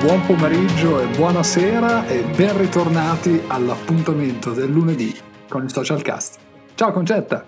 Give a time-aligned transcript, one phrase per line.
[0.00, 5.14] buon pomeriggio e buonasera e ben ritornati all'appuntamento del lunedì
[5.46, 6.38] con il Social Cast.
[6.74, 7.44] Ciao Concetta!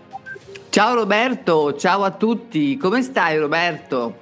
[0.69, 4.17] Ciao Roberto, ciao a tutti, come stai Roberto?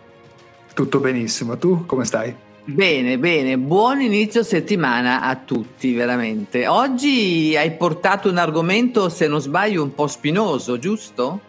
[0.72, 2.32] Tutto benissimo, tu come stai?
[2.62, 6.68] Bene, bene, buon inizio settimana a tutti, veramente.
[6.68, 11.40] Oggi hai portato un argomento, se non sbaglio, un po' spinoso, giusto?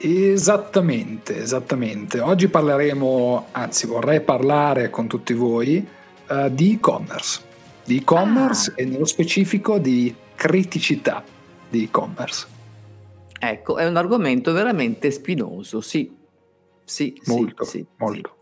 [0.00, 2.20] Esattamente, esattamente.
[2.20, 5.84] Oggi parleremo, anzi vorrei parlare con tutti voi
[6.28, 7.40] uh, di e-commerce,
[7.84, 8.74] di e-commerce ah.
[8.76, 11.24] e nello specifico di criticità
[11.68, 12.46] di e-commerce.
[13.40, 16.14] Ecco, è un argomento veramente spinoso, sì.
[16.84, 18.32] Sì, molto, sì, molto.
[18.32, 18.36] Sì.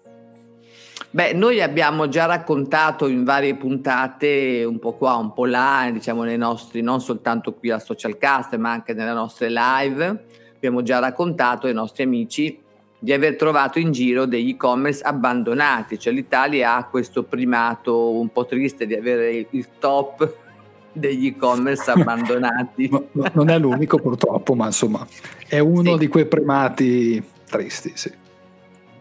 [1.10, 6.22] Beh, noi abbiamo già raccontato in varie puntate, un po' qua, un po' là, diciamo
[6.22, 10.98] nei nostri, non soltanto qui a Social Cast, ma anche nelle nostre live abbiamo già
[10.98, 12.64] raccontato ai nostri amici
[12.98, 18.46] di aver trovato in giro degli e-commerce abbandonati, cioè l'Italia ha questo primato un po'
[18.46, 20.34] triste di avere il top
[20.92, 22.88] degli e-commerce abbandonati.
[22.88, 25.06] no, no, non è l'unico purtroppo, ma insomma
[25.46, 25.98] è uno sì.
[25.98, 28.24] di quei primati tristi, sì.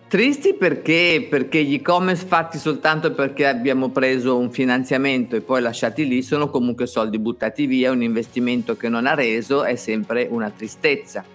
[0.07, 6.07] Tristi perché, perché gli e-commerce fatti soltanto perché abbiamo preso un finanziamento e poi lasciati
[6.07, 10.51] lì sono comunque soldi buttati via, un investimento che non ha reso è sempre una
[10.51, 11.25] tristezza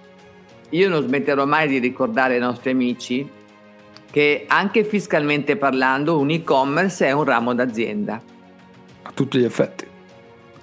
[0.71, 3.29] io non smetterò mai di ricordare ai nostri amici
[4.11, 8.21] che anche fiscalmente parlando un e-commerce è un ramo d'azienda.
[9.03, 9.87] A tutti gli effetti.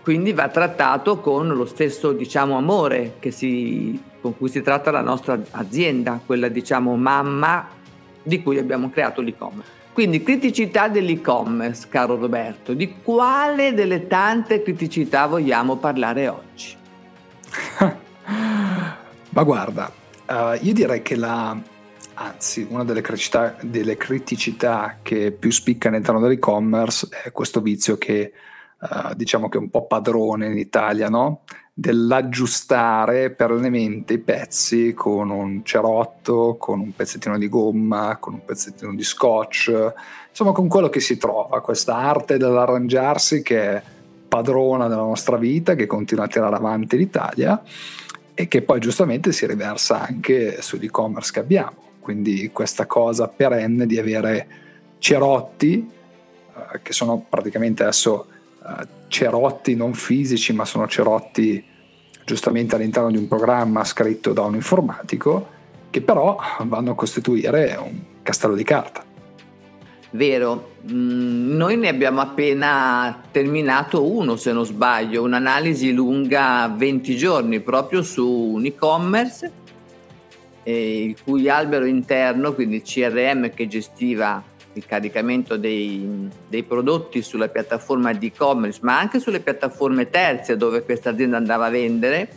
[0.02, 5.38] Quindi va trattato con lo stesso diciamo, amore si, con cui si tratta la nostra
[5.52, 7.68] azienda, quella diciamo mamma
[8.24, 9.72] di cui abbiamo creato l'e-commerce.
[9.92, 16.76] Quindi criticità dell'e-commerce, caro Roberto, di quale delle tante criticità vogliamo parlare oggi?
[19.38, 19.92] Ma guarda,
[20.30, 21.56] uh, io direi che la,
[22.16, 28.32] anzi, una delle criticità, delle criticità, che più spicca all'interno dell'e-commerce è questo vizio che
[28.80, 31.42] uh, diciamo che è un po' padrone in Italia, no?
[31.72, 38.96] Dell'aggiustare perennemente i pezzi con un cerotto, con un pezzettino di gomma, con un pezzettino
[38.96, 39.94] di scotch,
[40.30, 43.84] insomma con quello che si trova, questa arte dell'arrangiarsi che è
[44.28, 47.62] padrona della nostra vita, che continua a tirare avanti l'Italia
[48.40, 51.96] e che poi giustamente si riversa anche sull'e-commerce che abbiamo.
[52.00, 54.48] Quindi questa cosa perenne di avere
[55.00, 55.90] cerotti,
[56.56, 58.28] eh, che sono praticamente adesso
[58.64, 61.66] eh, cerotti non fisici, ma sono cerotti
[62.26, 65.48] giustamente all'interno di un programma scritto da un informatico,
[65.90, 69.04] che però vanno a costituire un castello di carta.
[70.12, 77.60] Vero, mm, noi ne abbiamo appena terminato uno, se non sbaglio, un'analisi lunga 20 giorni
[77.60, 79.52] proprio su un e-commerce,
[80.64, 84.42] eh, il cui albero interno, quindi il CRM che gestiva
[84.74, 90.84] il caricamento dei, dei, prodotti sulla piattaforma di e-commerce, ma anche sulle piattaforme terze dove
[90.84, 92.30] questa azienda andava a vendere,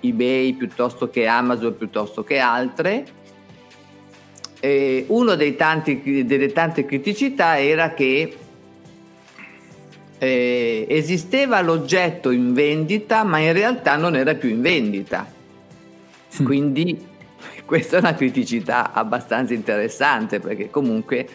[0.00, 3.04] eBay piuttosto che Amazon piuttosto che altre,
[4.64, 8.36] eh, una delle tante criticità era che
[10.18, 15.26] eh, esisteva l'oggetto in vendita ma in realtà non era più in vendita.
[16.44, 17.04] Quindi
[17.66, 21.26] questa è una criticità abbastanza interessante perché comunque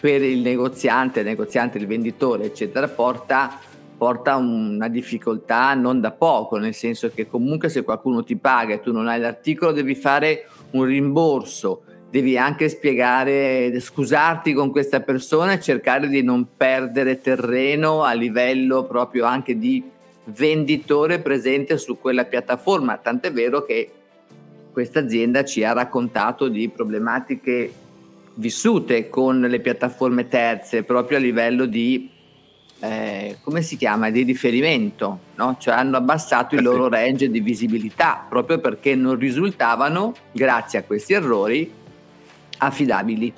[0.00, 3.58] per il negoziante, il negoziante, il venditore, eccetera, porta,
[3.96, 8.80] porta una difficoltà non da poco, nel senso che comunque se qualcuno ti paga e
[8.80, 15.52] tu non hai l'articolo devi fare un rimborso, devi anche spiegare, scusarti con questa persona
[15.52, 19.82] e cercare di non perdere terreno a livello proprio anche di
[20.24, 22.96] venditore presente su quella piattaforma.
[22.96, 23.90] Tant'è vero che
[24.72, 27.72] questa azienda ci ha raccontato di problematiche
[28.34, 32.10] vissute con le piattaforme terze proprio a livello di
[32.80, 35.56] eh, come si chiama di riferimento, no?
[35.58, 41.12] cioè hanno abbassato il loro range di visibilità proprio perché non risultavano, grazie a questi
[41.12, 41.72] errori,
[42.58, 43.32] affidabili.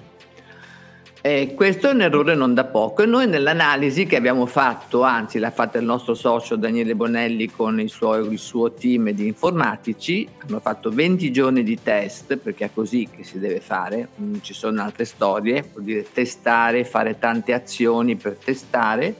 [1.22, 5.38] E questo è un errore non da poco e noi nell'analisi che abbiamo fatto, anzi
[5.38, 10.26] l'ha fatta il nostro socio Daniele Bonelli con il suo, il suo team di informatici,
[10.46, 14.54] hanno fatto 20 giorni di test perché è così che si deve fare, non ci
[14.54, 19.14] sono altre storie, vuol dire testare, fare tante azioni per testare,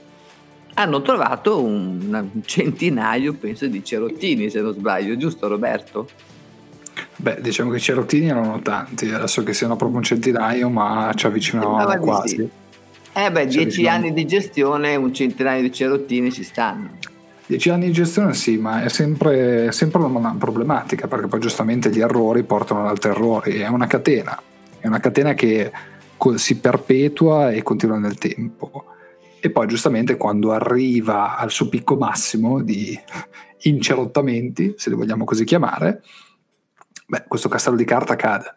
[0.73, 6.07] hanno trovato un, un centinaio penso di cerottini se non sbaglio, giusto Roberto?
[7.17, 11.27] Beh, diciamo che i cerottini erano tanti, adesso che siano proprio un centinaio, ma ci
[11.27, 12.35] avvicinavamo quasi.
[12.35, 12.49] Sì.
[13.13, 16.97] Eh beh, ci dieci anni di gestione, un centinaio di cerottini ci stanno.
[17.45, 21.89] Dieci anni di gestione sì, ma è sempre, è sempre una problematica, perché poi giustamente
[21.89, 24.41] gli errori portano ad altri errori, è una catena,
[24.79, 25.71] è una catena che
[26.35, 28.85] si perpetua e continua nel tempo.
[29.41, 32.97] E poi giustamente quando arriva al suo picco massimo di
[33.63, 36.01] incerottamenti, se li vogliamo così chiamare,
[37.11, 38.55] beh, questo castello di carta cade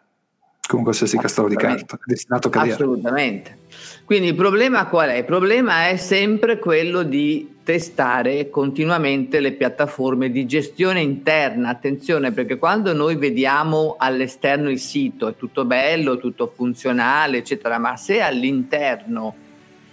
[0.67, 2.73] come qualsiasi castello di carta, è destinato a cadere.
[2.73, 3.57] Assolutamente.
[4.03, 5.17] Quindi il problema qual è?
[5.17, 11.69] Il problema è sempre quello di testare continuamente le piattaforme di gestione interna.
[11.69, 17.95] Attenzione perché quando noi vediamo all'esterno il sito è tutto bello, tutto funzionale, eccetera, ma
[17.95, 19.35] se all'interno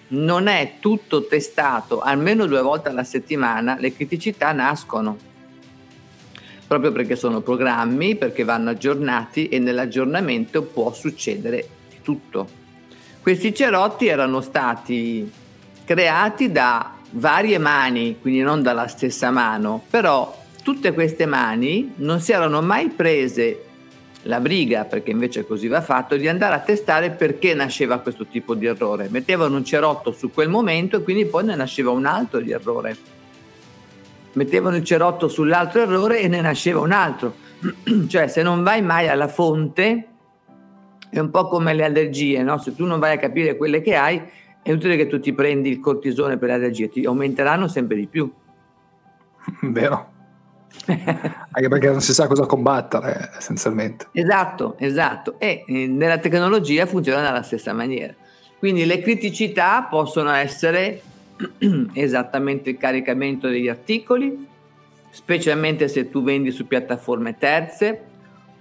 [0.08, 5.31] non è tutto testato almeno due volte alla settimana, le criticità nascono
[6.72, 12.48] proprio perché sono programmi, perché vanno aggiornati e nell'aggiornamento può succedere di tutto.
[13.20, 15.30] Questi cerotti erano stati
[15.84, 22.32] creati da varie mani, quindi non dalla stessa mano, però tutte queste mani non si
[22.32, 23.64] erano mai prese
[24.22, 28.54] la briga, perché invece così va fatto, di andare a testare perché nasceva questo tipo
[28.54, 29.08] di errore.
[29.10, 32.96] Mettevano un cerotto su quel momento e quindi poi ne nasceva un altro di errore
[34.34, 37.34] mettevano il cerotto sull'altro errore e ne nasceva un altro.
[38.08, 40.06] cioè se non vai mai alla fonte,
[41.11, 42.58] è un po' come le allergie, no?
[42.58, 44.23] se tu non vai a capire quelle che hai,
[44.62, 48.06] è utile che tu ti prendi il cortisone per le allergie, ti aumenteranno sempre di
[48.06, 48.32] più.
[49.62, 50.11] Vero.
[50.87, 54.08] Anche perché non si sa cosa combattere essenzialmente.
[54.12, 55.38] Esatto, esatto.
[55.38, 58.14] E eh, nella tecnologia funziona nella stessa maniera.
[58.58, 61.02] Quindi le criticità possono essere
[61.94, 64.47] esattamente il caricamento degli articoli,
[65.11, 68.06] specialmente se tu vendi su piattaforme terze,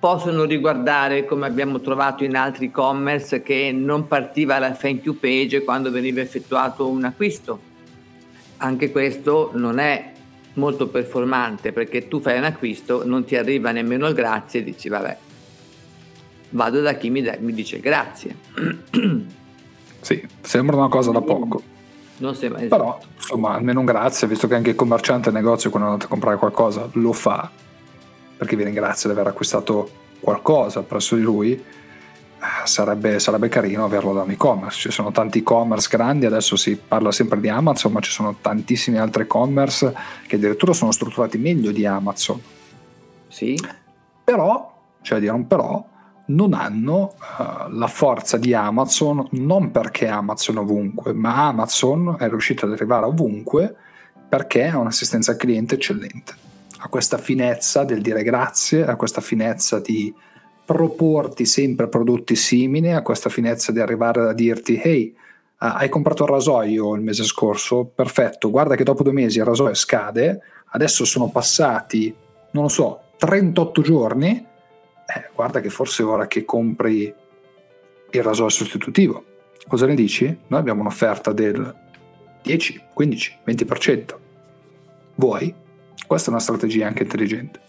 [0.01, 5.63] possono riguardare come abbiamo trovato in altri e-commerce che non partiva la thank you page
[5.63, 7.69] quando veniva effettuato un acquisto.
[8.57, 10.11] Anche questo non è
[10.53, 14.89] molto performante perché tu fai un acquisto, non ti arriva nemmeno il grazie e dici
[14.89, 15.17] vabbè,
[16.49, 18.35] vado da chi mi, da- mi dice grazie.
[20.01, 21.70] sì, sembra una cosa da poco.
[22.21, 22.81] Non sembra, esatto.
[22.81, 26.09] Però, insomma, almeno un grazie, visto che anche il commerciante al negozio quando andate a
[26.09, 27.49] comprare qualcosa lo fa,
[28.37, 29.89] perché vi ringrazia di aver acquistato
[30.19, 34.79] qualcosa presso di lui, eh, sarebbe, sarebbe carino averlo da un e-commerce.
[34.79, 38.99] Ci sono tanti e-commerce grandi, adesso si parla sempre di Amazon, ma ci sono tantissimi
[38.99, 39.91] altri e-commerce
[40.27, 42.39] che addirittura sono strutturati meglio di Amazon.
[43.29, 43.59] Sì.
[44.23, 45.83] Però, cioè dire un però,
[46.27, 52.65] non hanno uh, la forza di Amazon, non perché Amazon ovunque, ma Amazon è riuscito
[52.65, 53.75] ad arrivare ovunque
[54.29, 56.33] perché ha un'assistenza al cliente eccellente.
[56.77, 60.13] Ha questa finezza del dire grazie, ha questa finezza di
[60.63, 65.13] proporti sempre prodotti simili, ha questa finezza di arrivare a dirti hey,
[65.57, 69.73] hai comprato il rasoio il mese scorso, perfetto, guarda che dopo due mesi il rasoio
[69.73, 70.39] scade,
[70.71, 72.13] adesso sono passati,
[72.51, 74.47] non lo so, 38 giorni,
[75.15, 77.13] eh, guarda che forse ora che compri
[78.13, 79.23] il rasoio sostitutivo,
[79.67, 80.25] cosa ne dici?
[80.47, 81.75] Noi abbiamo un'offerta del
[82.41, 84.15] 10, 15, 20%.
[85.15, 85.53] Vuoi?
[86.07, 87.59] Questa è una strategia anche intelligente.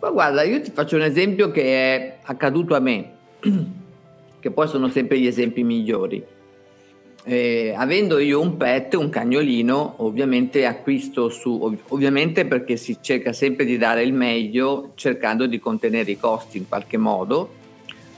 [0.00, 3.10] Ma guarda, io ti faccio un esempio che è accaduto a me,
[4.40, 6.24] che poi sono sempre gli esempi migliori.
[7.28, 13.32] Eh, avendo io un pet, un cagnolino, ovviamente acquisto su, ov- ovviamente perché si cerca
[13.32, 17.50] sempre di dare il meglio cercando di contenere i costi in qualche modo.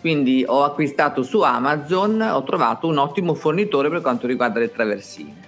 [0.00, 5.46] Quindi ho acquistato su Amazon, ho trovato un ottimo fornitore per quanto riguarda le traversine.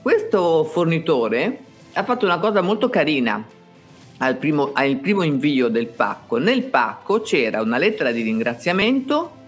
[0.00, 1.58] Questo fornitore
[1.94, 3.44] ha fatto una cosa molto carina
[4.18, 6.38] al primo, al primo invio del pacco.
[6.38, 9.38] Nel pacco c'era una lettera di ringraziamento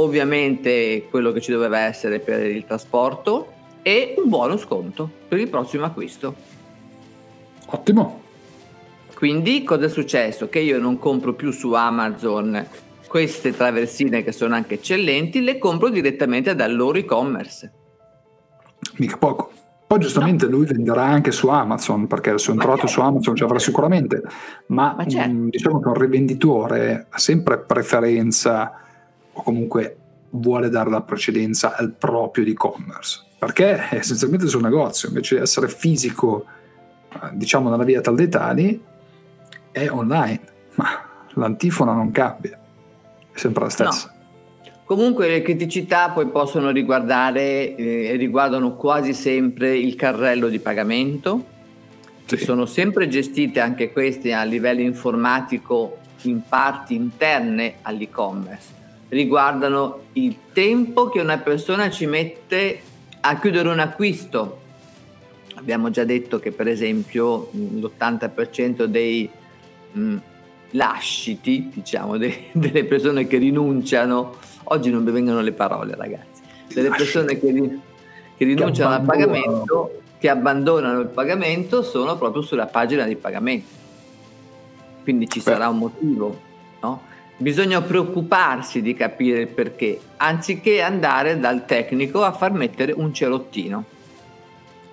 [0.00, 3.52] ovviamente quello che ci doveva essere per il trasporto
[3.82, 6.34] e un buono sconto per il prossimo acquisto.
[7.66, 8.22] Ottimo.
[9.14, 10.48] Quindi cosa è successo?
[10.48, 12.66] Che io non compro più su Amazon
[13.08, 17.72] queste traversine che sono anche eccellenti, le compro direttamente dal loro e-commerce.
[18.96, 19.50] Mica poco.
[19.86, 20.56] Poi giustamente no.
[20.56, 24.22] lui venderà anche su Amazon perché il suo introito su Amazon ci avrà sicuramente,
[24.66, 25.32] ma, ma certo.
[25.32, 28.87] mh, diciamo che un rivenditore ha sempre preferenza
[29.38, 29.96] o comunque
[30.30, 35.42] vuole dare la precedenza al proprio e-commerce, perché è essenzialmente il suo negozio, invece di
[35.42, 36.44] essere fisico,
[37.12, 38.82] eh, diciamo nella via tal dei tali,
[39.70, 40.40] è online,
[40.74, 40.88] ma
[41.34, 42.58] l'antifona non cambia,
[43.32, 44.12] è sempre la stessa.
[44.12, 44.16] No.
[44.84, 51.44] Comunque le criticità poi possono riguardare e eh, riguardano quasi sempre il carrello di pagamento,
[52.24, 52.38] sì.
[52.38, 58.77] sono sempre gestite anche queste a livello informatico in parti interne all'e-commerce
[59.08, 62.80] riguardano il tempo che una persona ci mette
[63.20, 64.60] a chiudere un acquisto.
[65.54, 69.28] Abbiamo già detto che per esempio l'80% dei
[69.92, 70.16] mh,
[70.72, 74.36] lasciti, diciamo, de- delle persone che rinunciano
[74.70, 76.42] Oggi non mi vengono le parole, ragazzi.
[76.72, 77.78] Delle persone che,
[78.36, 83.76] che rinunciano al pagamento, che abbandonano il pagamento, sono proprio sulla pagina di pagamento.
[85.02, 85.44] Quindi ci Beh.
[85.44, 86.38] sarà un motivo,
[86.82, 87.02] no?
[87.40, 93.84] Bisogna preoccuparsi di capire il perché, anziché andare dal tecnico a far mettere un cerottino.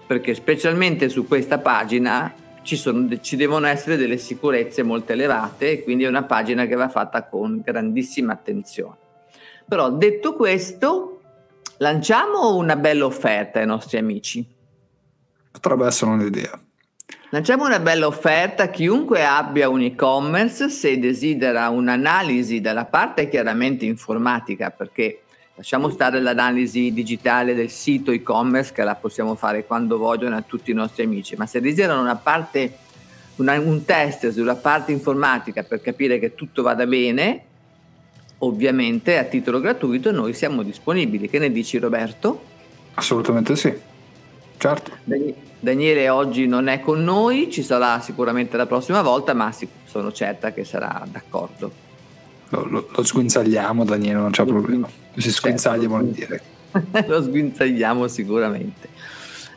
[0.05, 5.83] Perché specialmente su questa pagina ci, sono, ci devono essere delle sicurezze molto elevate e
[5.83, 8.97] quindi è una pagina che va fatta con grandissima attenzione.
[9.67, 11.21] Però detto questo,
[11.77, 14.45] lanciamo una bella offerta ai nostri amici.
[15.49, 16.64] Potrebbe essere un'idea.
[17.35, 23.83] Lanciamo una bella offerta a chiunque abbia un e-commerce se desidera un'analisi dalla parte chiaramente
[23.83, 25.23] informatica, perché
[25.55, 30.71] lasciamo stare l'analisi digitale del sito e-commerce che la possiamo fare quando vogliono a tutti
[30.71, 32.77] i nostri amici, ma se desiderano una parte,
[33.35, 37.43] una, un test sulla parte informatica per capire che tutto vada bene,
[38.37, 41.27] ovviamente a titolo gratuito noi siamo disponibili.
[41.27, 42.41] Che ne dici Roberto?
[42.93, 43.73] Assolutamente sì,
[44.57, 44.91] certo.
[45.59, 49.51] Daniele oggi non è con noi, ci sarà sicuramente la prossima volta, ma
[49.85, 51.71] sono certa che sarà d'accordo.
[52.49, 54.87] Lo, lo, lo sguinzagliamo, Daniele, non c'è problema.
[54.87, 56.41] Si certo, sguinzaglia vuol dire.
[57.07, 58.89] lo sguinzagliamo sicuramente.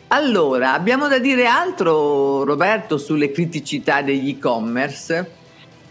[0.08, 5.36] Allora, abbiamo da dire altro, Roberto, sulle criticità degli e-commerce?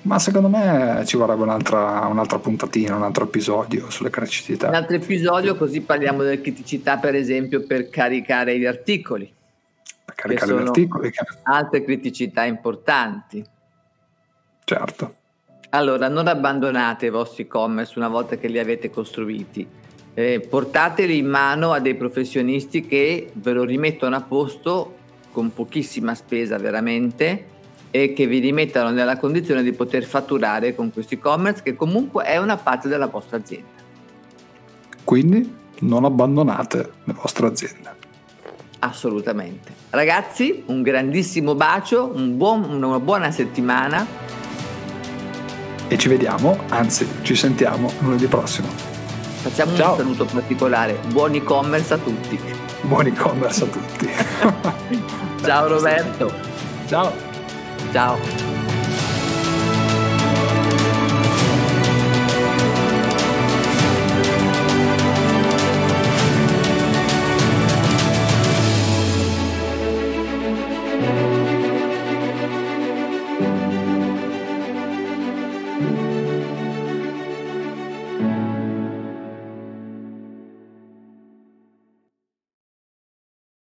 [0.07, 4.69] Ma secondo me ci vorrebbe un'altra, un'altra, puntatina, un altro episodio sulle criticità.
[4.69, 9.35] Un altro episodio, così parliamo delle criticità, per esempio, per caricare gli articoli
[10.17, 11.11] caricare gli articoli.
[11.11, 11.23] Che...
[11.43, 13.45] Altre criticità importanti.
[14.63, 15.15] Certo.
[15.69, 19.67] Allora, non abbandonate i vostri e-commerce una volta che li avete costruiti.
[20.13, 24.95] Eh, portateli in mano a dei professionisti che ve lo rimettono a posto
[25.31, 27.55] con pochissima spesa veramente
[28.03, 32.37] e che vi rimettano nella condizione di poter fatturare con questo e-commerce che comunque è
[32.37, 33.67] una parte della vostra azienda.
[35.03, 37.95] Quindi non abbandonate le vostre aziende.
[38.79, 39.73] Assolutamente.
[39.89, 44.05] Ragazzi, un grandissimo bacio, un buon, una buona settimana.
[45.87, 48.67] E ci vediamo, anzi ci sentiamo lunedì prossimo.
[48.67, 49.91] Facciamo Ciao.
[49.91, 50.99] un saluto particolare.
[51.07, 52.39] Buon e-commerce a tutti.
[52.81, 54.09] Buon e-commerce a tutti.
[55.41, 56.31] Ciao Roberto.
[56.87, 57.26] Ciao.
[57.91, 58.46] 加油。